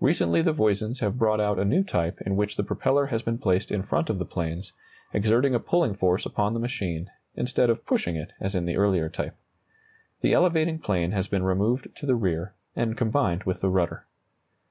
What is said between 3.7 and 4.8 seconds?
in front of the planes,